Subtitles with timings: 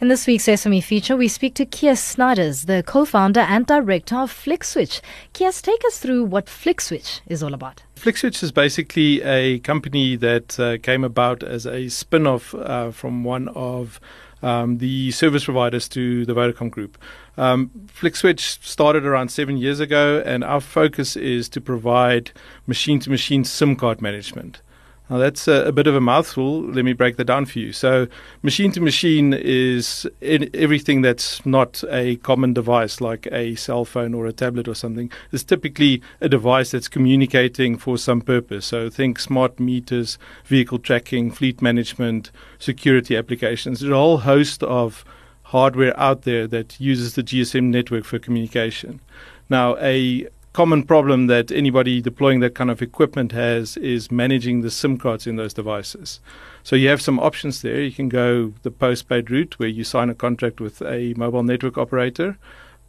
[0.00, 4.32] In this week's SME feature, we speak to Kees Snijders, the co-founder and director of
[4.32, 5.00] FlickSwitch.
[5.32, 7.82] Kees, take us through what FlickSwitch is all about.
[7.96, 13.48] FlickSwitch is basically a company that uh, came about as a spin-off uh, from one
[13.56, 13.98] of
[14.40, 16.96] um, the service providers to the Vodacom Group.
[17.36, 22.30] Um, FlickSwitch started around seven years ago, and our focus is to provide
[22.68, 24.62] machine-to-machine SIM card management.
[25.10, 26.62] Now, that's a, a, bit of a mouthful.
[26.62, 27.72] Let me break that down for you.
[27.72, 28.08] So,
[28.42, 34.26] machine to machine is everything that's not a common device like a cell phone or
[34.26, 35.10] a tablet or something.
[35.32, 38.66] It's typically a device that's communicating for some purpose.
[38.66, 43.80] So, think smart meters, vehicle tracking, fleet management, security applications.
[43.80, 45.06] There's a whole host of
[45.44, 49.00] hardware out there that uses the GSM network for communication.
[49.48, 54.72] Now, a common problem that anybody deploying that kind of equipment has is managing the
[54.72, 56.18] SIM cards in those devices.
[56.64, 57.80] So you have some options there.
[57.80, 61.78] You can go the postpaid route where you sign a contract with a mobile network
[61.78, 62.38] operator,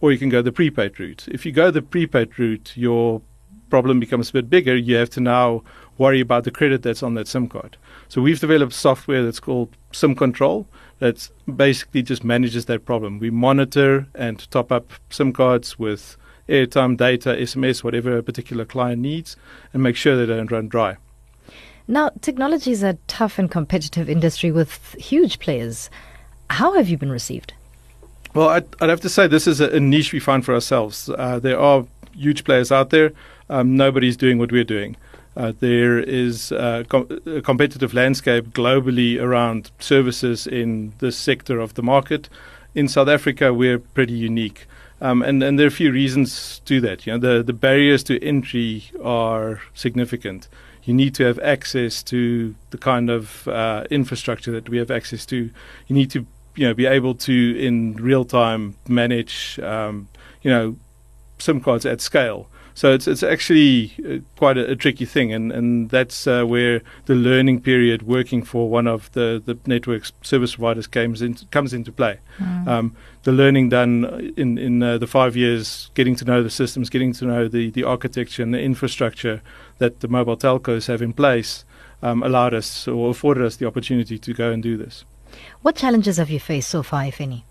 [0.00, 1.26] or you can go the prepaid route.
[1.26, 3.20] If you go the prepaid route, your
[3.68, 4.76] problem becomes a bit bigger.
[4.76, 5.64] You have to now
[5.98, 7.76] worry about the credit that's on that SIM card.
[8.06, 10.68] So we've developed software that's called SIM Control
[11.00, 13.18] that basically just manages that problem.
[13.18, 16.16] We monitor and top up SIM cards with
[16.48, 19.36] airtime, data, SMS, whatever a particular client needs,
[19.72, 20.96] and make sure they don't run dry.
[21.88, 25.88] Now, technology is a tough and competitive industry with huge players.
[26.50, 27.52] How have you been received?
[28.34, 31.08] Well, I'd, I'd have to say this is a, a niche we find for ourselves.
[31.08, 33.12] Uh, there are huge players out there.
[33.48, 34.96] Um, nobody's doing what we're doing.
[35.36, 41.74] Uh, there is uh, com- a competitive landscape globally around services in this sector of
[41.74, 42.28] the market.
[42.74, 44.66] In South Africa, we're pretty unique.
[45.00, 47.06] Um, and, and there are a few reasons to that.
[47.06, 50.48] You know, the, the barriers to entry are significant.
[50.84, 55.26] You need to have access to the kind of uh, infrastructure that we have access
[55.26, 55.36] to.
[55.36, 60.08] You need to, you know, be able to in real time manage, um,
[60.42, 60.76] you know,
[61.38, 62.48] SIM cards at scale.
[62.76, 66.82] So it's it's actually uh, quite a, a, tricky thing, and and that's uh, where
[67.06, 71.72] the learning period working for one of the the network service providers comes in, comes
[71.72, 72.18] into play.
[72.38, 72.68] Mm.
[72.68, 76.90] Um, the learning done in in uh, the five years, getting to know the systems,
[76.90, 79.40] getting to know the the architecture and the infrastructure
[79.78, 81.64] that the mobile telcos have in place,
[82.02, 85.06] um, allowed us or afforded us the opportunity to go and do this.
[85.62, 87.46] What challenges have you faced so far, if any?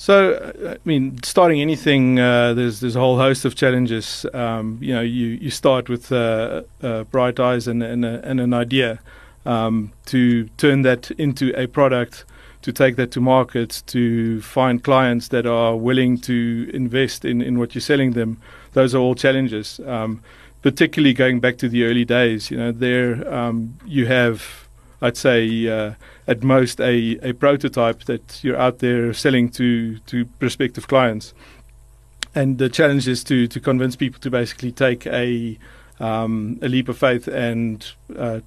[0.00, 4.24] So, uh, I mean, starting anything, uh, there's there's a whole host of challenges.
[4.32, 8.54] Um, you know, you, you start with uh, uh, bright eyes and and, and an
[8.54, 9.00] idea
[9.44, 12.24] um, to turn that into a product,
[12.62, 17.58] to take that to market, to find clients that are willing to invest in, in
[17.58, 18.40] what you're selling them.
[18.74, 19.80] Those are all challenges.
[19.84, 20.22] Um,
[20.62, 24.67] particularly going back to the early days, you know, there um, you have
[25.00, 25.94] I'd say uh,
[26.26, 31.34] at most a, a prototype that you're out there selling to to prospective clients.
[32.34, 35.58] And the challenge is to to convince people to basically take a
[36.00, 38.40] um, a leap of faith and uh,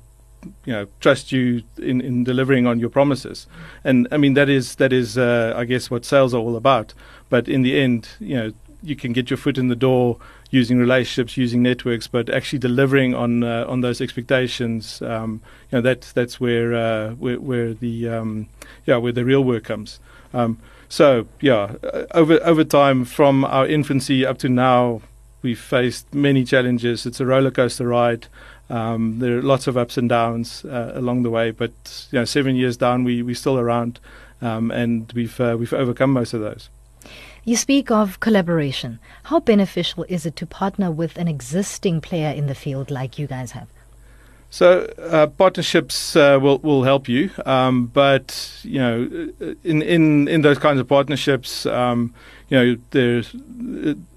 [0.66, 3.48] you know trust you in, in delivering on your promises.
[3.84, 6.94] And I mean that is that is uh, I guess what sales are all about.
[7.30, 8.52] But in the end, you know
[8.84, 10.18] you can get your foot in the door
[10.50, 15.02] using relationships, using networks, but actually delivering on uh, on those expectations.
[15.02, 18.48] Um, you know, that's that's where uh, where, where, the um,
[18.86, 20.00] yeah where the real work comes.
[20.34, 20.60] Um,
[20.90, 25.02] so yeah, uh, over over time, from our infancy up to now,
[25.42, 27.06] we've faced many challenges.
[27.06, 28.28] It's a roller coaster ride.
[28.70, 32.26] Um, there are lots of ups and downs uh, along the way, but you know,
[32.26, 34.00] seven years down, we we're still around,
[34.42, 36.70] um, and we've uh, we've overcome most of those.
[37.44, 39.00] You speak of collaboration.
[39.24, 43.26] How beneficial is it to partner with an existing player in the field like you
[43.26, 43.68] guys have?
[44.52, 49.30] So uh, partnerships uh, will will help you, um, but you know,
[49.64, 52.14] in in in those kinds of partnerships, um,
[52.50, 53.34] you know, there's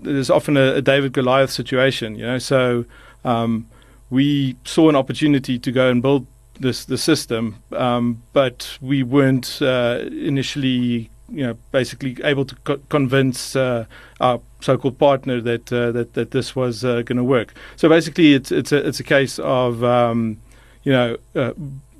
[0.02, 2.16] there's often a, a David Goliath situation.
[2.16, 2.84] You know, so
[3.24, 3.68] um,
[4.10, 6.26] we saw an opportunity to go and build
[6.58, 12.80] this the system, um, but we weren't uh, initially you know, basically able to co-
[12.88, 13.84] convince uh,
[14.20, 17.52] our so-called partner that uh, that that this was uh, going to work.
[17.76, 20.40] So basically, it's it's a it's a case of um,
[20.84, 21.52] you know uh,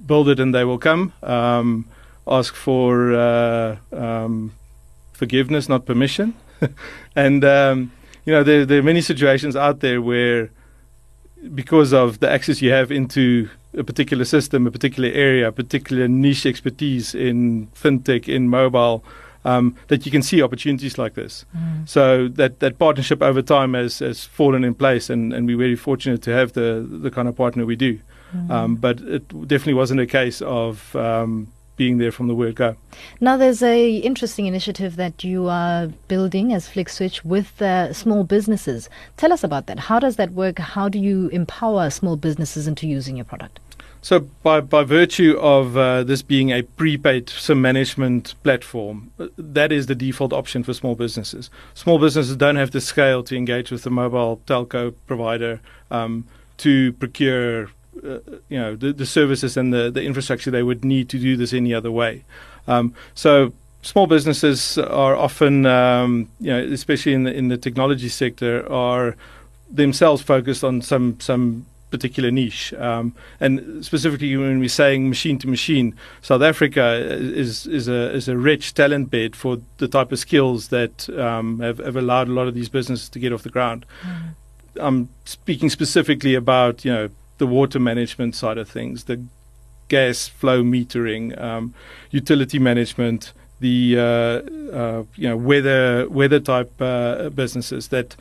[0.06, 1.12] build it and they will come.
[1.22, 1.86] Um,
[2.26, 4.52] ask for uh, um,
[5.12, 6.34] forgiveness, not permission,
[7.16, 7.92] and um,
[8.24, 10.50] you know there there are many situations out there where
[11.54, 16.08] because of the access you have into a particular system, a particular area, a particular
[16.08, 19.04] niche expertise in fintech, in mobile,
[19.44, 21.44] um, that you can see opportunities like this.
[21.56, 21.88] Mm.
[21.88, 25.76] So that, that partnership over time has, has fallen in place, and, and we're very
[25.76, 27.98] fortunate to have the, the kind of partner we do.
[28.34, 28.50] Mm.
[28.50, 32.76] Um, but it definitely wasn't a case of um, being there from the word go.
[33.20, 38.88] Now, there's a interesting initiative that you are building as FlickSwitch with uh, small businesses.
[39.16, 39.78] Tell us about that.
[39.78, 40.58] How does that work?
[40.58, 43.60] How do you empower small businesses into using your product?
[44.04, 49.72] So, by, by virtue of uh, this being a prepaid SIM management platform, uh, that
[49.72, 51.48] is the default option for small businesses.
[51.72, 55.58] Small businesses don't have the scale to engage with the mobile telco provider
[55.90, 56.26] um,
[56.58, 57.70] to procure
[58.04, 58.18] uh,
[58.50, 61.54] you know the, the services and the, the infrastructure they would need to do this
[61.54, 62.24] any other way.
[62.68, 68.10] Um, so small businesses are often, um, you know, especially in the in the technology
[68.10, 69.16] sector, are
[69.70, 71.64] themselves focused on some some
[71.96, 72.74] particular niche.
[72.74, 76.86] Um, and specifically, when we're saying machine to machine, South Africa
[77.44, 81.60] is is a is a rich talent bed for the type of skills that um,
[81.60, 83.86] have, have allowed a lot of these businesses to get off the ground.
[84.02, 84.34] Mm.
[84.86, 87.08] I'm speaking specifically about you know
[87.38, 89.18] the water management side of things, the
[89.88, 91.74] gas flow metering, um,
[92.10, 98.16] utility management, the uh, uh, you know weather weather type uh, businesses that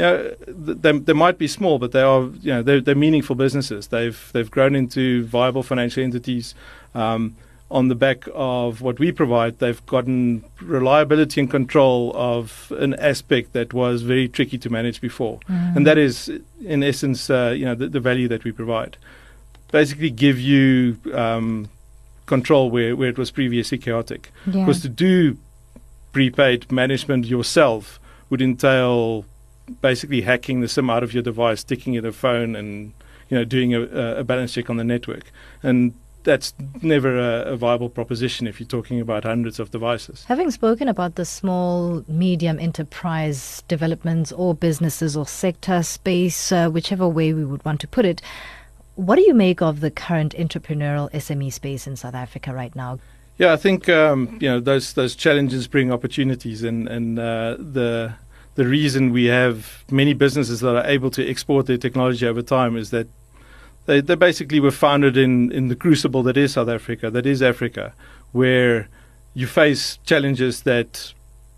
[0.00, 3.36] you know they, they might be small, but they are you know they're, they're meaningful
[3.36, 3.88] businesses.
[3.88, 6.54] They've they've grown into viable financial entities.
[6.94, 7.36] Um,
[7.70, 13.52] on the back of what we provide, they've gotten reliability and control of an aspect
[13.52, 15.76] that was very tricky to manage before, mm.
[15.76, 16.28] and that is,
[16.64, 18.96] in essence, uh, you know, the, the, value that we provide.
[19.70, 21.68] Basically, give you um,
[22.26, 24.32] control where, where it was previously chaotic.
[24.46, 24.64] Yeah.
[24.64, 25.36] Because to do
[26.12, 28.00] prepaid management yourself
[28.30, 29.24] would entail
[29.80, 32.92] basically hacking the SIM out of your device, sticking it in a phone, and
[33.28, 35.30] you know, doing a, a balance check on the network,
[35.62, 36.52] and that's
[36.82, 40.24] never a, a, viable proposition if you're talking about hundreds of devices.
[40.24, 47.08] Having spoken about the small, medium enterprise developments or businesses or sector space, uh, whichever
[47.08, 48.20] way we would want to put it,
[48.96, 52.98] what do you make of the current entrepreneurial SME space in South Africa right now?
[53.38, 58.12] Yeah, I think um, you know those those challenges bring opportunities, and and uh, the
[58.60, 62.76] the reason we have many businesses that are able to export their technology over time
[62.76, 63.06] is that
[63.86, 67.40] they, they basically were founded in, in the crucible that is South Africa, that is
[67.40, 67.94] Africa,
[68.32, 68.90] where
[69.32, 71.14] you face challenges that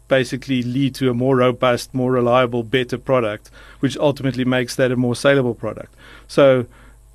[0.07, 3.51] basically lead to a more robust, more reliable, better product,
[3.81, 5.93] which ultimately makes that a more saleable product.
[6.29, 6.67] So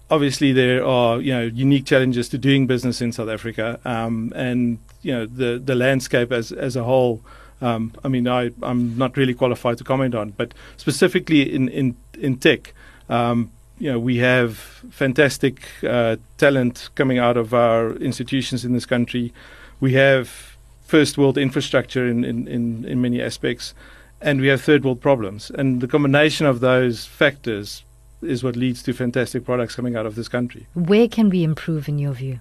[0.09, 4.79] obviously there are you know unique challenges to doing business in South Africa, um, and
[5.01, 7.21] you know the the landscape as as a whole.
[7.61, 11.95] Um, I mean, I I'm not really qualified to comment on, but specifically in in
[12.19, 12.73] in tech.
[13.09, 14.57] Um, you know, we have
[14.91, 19.33] fantastic uh, talent coming out of our institutions in this country.
[19.79, 20.57] We have
[20.87, 23.73] first world infrastructure in, in, in, in many aspects,
[24.21, 25.51] and we have third world problems.
[25.51, 27.83] And the combination of those factors
[28.21, 30.65] is what leads to fantastic products coming out of this country.
[30.73, 32.39] Where can we improve, in your view?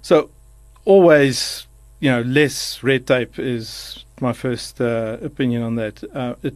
[0.00, 0.30] So,
[0.84, 1.66] always,
[2.00, 6.04] you know, less red tape is my first uh, opinion on that.
[6.14, 6.54] Uh, it,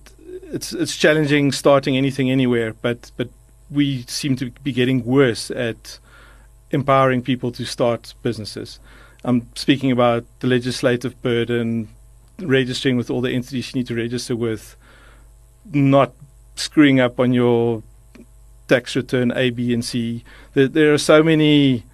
[0.53, 3.29] it's it's challenging starting anything anywhere, but but
[3.71, 5.99] we seem to be getting worse at
[6.71, 8.79] empowering people to start businesses.
[9.25, 11.89] I'm speaking about the legislative burden,
[12.41, 14.77] registering with all the entities you need to register with,
[15.73, 16.13] not
[16.57, 17.83] screwing up on your
[18.69, 20.25] tax return A, B, and C.
[20.55, 21.85] There, there are so many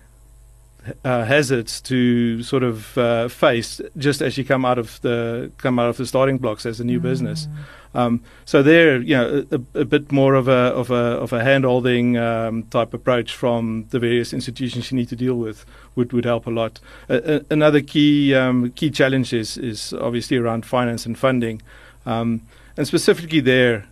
[1.04, 5.78] uh, hazards to sort of uh, face just as you come out of the come
[5.78, 7.02] out of the starting blocks as a new mm.
[7.02, 7.48] business.
[7.94, 11.40] Um, so there, you know, a, a, bit more of a of a of a
[11.40, 15.64] handholding um, type approach from the various institutions you need to deal with
[15.94, 16.80] would, would help a lot.
[17.08, 21.62] another key um, key challenge is is obviously around finance and funding,
[22.04, 22.42] um,
[22.76, 23.86] and specifically there,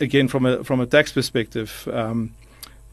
[0.00, 1.88] again from a from a tax perspective.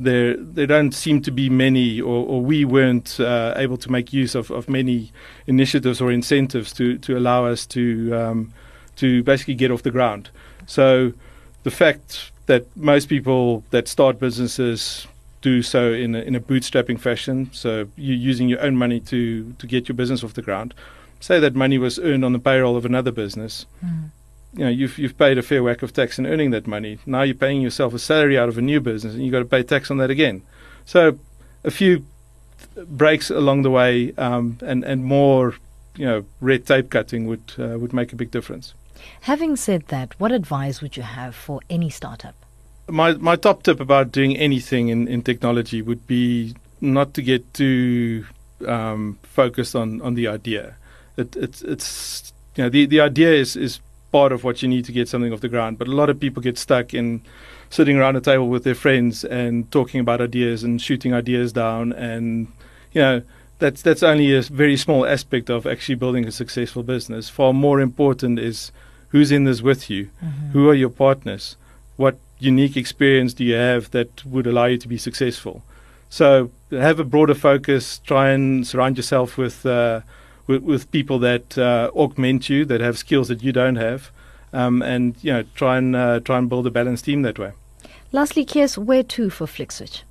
[0.04, 4.12] There, there don't seem to be many, or, or we weren't uh, able to make
[4.12, 5.12] use of, of many
[5.46, 7.84] initiatives or incentives to, to allow us to
[8.22, 8.54] um,
[9.02, 10.30] to basically get off the ground.
[10.66, 11.14] So
[11.64, 15.08] the fact that most people that start businesses
[15.42, 19.54] do so in a, in a bootstrapping fashion, so you're using your own money to,
[19.54, 20.74] to get your business off the ground.
[21.20, 23.66] Say that money was earned on the payroll of another business.
[23.84, 24.10] Mm.
[24.54, 27.00] You know, you've you've paid a fair whack of tax in earning that money.
[27.06, 29.46] Now you're paying yourself a salary out of a new business, and you've got to
[29.46, 30.42] pay tax on that again.
[30.86, 31.18] So,
[31.64, 32.06] a few
[32.76, 35.56] breaks along the way, um, and and more,
[35.96, 38.74] you know, red tape cutting would uh, would make a big difference.
[39.22, 42.36] Having said that, what advice would you have for any startup?
[42.90, 47.54] My my top tip about doing anything in, in technology would be not to get
[47.54, 48.26] too
[48.68, 50.76] um, focused on, on the idea.
[51.18, 53.80] It, it's it's you know the, the idea is, is
[54.12, 56.20] part of what you need to get something off the ground, but a lot of
[56.20, 57.22] people get stuck in
[57.70, 61.94] sitting around a table with their friends and talking about ideas and shooting ideas down
[61.94, 62.48] and
[62.92, 63.22] you know
[63.62, 67.30] that's that's only a very small aspect of actually building a successful business.
[67.30, 68.72] Far more important is
[69.10, 70.50] who's in this with you, mm-hmm.
[70.50, 71.56] who are your partners,
[71.96, 75.64] what unique experience do you have that would allow you to be successful.
[76.10, 78.00] So have a broader focus.
[78.00, 80.02] Try and surround yourself with uh,
[80.52, 84.12] with, with, people that uh, augment you, that have skills that you don't have,
[84.54, 87.52] um, and you know try and uh, try and build a balanced team that way.
[88.12, 90.04] Lastly, Kees, where to for FlickSwitch?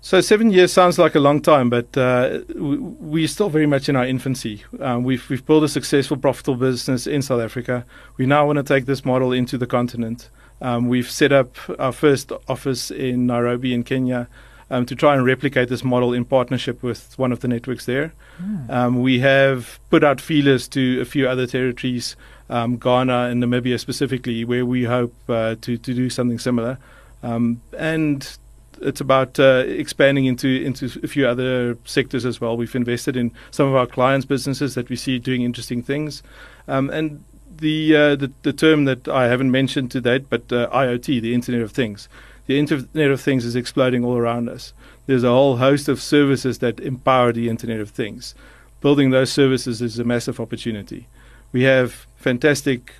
[0.00, 3.96] So seven years sounds like a long time, but uh, we're still very much in
[3.96, 4.62] our infancy.
[4.80, 7.86] Um, we've we've built a successful, profitable business in South Africa.
[8.18, 10.28] We now want to take this model into the continent.
[10.60, 14.28] Um, we've set up our first office in Nairobi, in Kenya,
[14.74, 18.12] um, to try and replicate this model in partnership with one of the networks there.
[18.42, 19.00] Mm.
[19.00, 22.16] we have put out feelers to a few other territories,
[22.50, 26.78] um, Ghana and Namibia specifically, where we hope uh, to to do something similar.
[27.22, 28.36] Um, and
[28.80, 32.56] it's about uh, expanding into into a few other sectors as well.
[32.56, 36.24] We've invested in some of our clients' businesses that we see doing interesting things,
[36.66, 37.22] um, and
[37.58, 41.34] the, uh, the, the term that I haven't mentioned to date, but uh, IoT, the
[41.34, 42.08] Internet of Things.
[42.46, 44.72] The Internet of Things is exploding all around us.
[45.06, 48.34] There's a whole host of services that empower the Internet of Things.
[48.80, 51.06] Building those services is a massive opportunity.
[51.52, 52.94] We have fantastic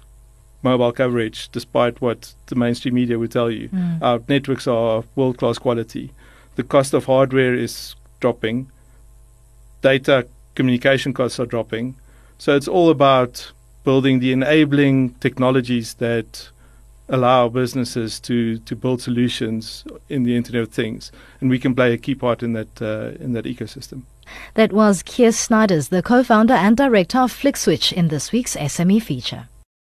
[0.62, 3.68] mobile coverage, despite what the mainstream media would tell you.
[3.68, 4.00] Mm.
[4.00, 6.12] Our networks are world class quality.
[6.56, 8.70] The cost of hardware is dropping.
[9.82, 11.96] Data communication costs are dropping.
[12.38, 13.52] So it's all about
[13.84, 16.48] building the enabling technologies that
[17.08, 21.92] allow businesses to, to build solutions in the Internet of Things, and we can play
[21.92, 24.02] a key part in that uh, in that ecosystem.
[24.54, 29.48] That was Kees Snijders, the co-founder and director of FlickSwitch, in this week's SME feature.